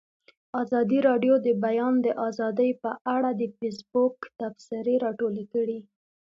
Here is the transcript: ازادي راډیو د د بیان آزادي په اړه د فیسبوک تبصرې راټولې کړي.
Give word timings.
ازادي 0.61 0.99
راډیو 1.09 1.33
د 1.41 1.41
د 1.45 1.47
بیان 1.65 1.93
آزادي 2.27 2.69
په 2.83 2.91
اړه 3.15 3.29
د 3.33 3.41
فیسبوک 3.57 4.15
تبصرې 4.39 4.95
راټولې 5.05 5.45
کړي. 5.53 5.79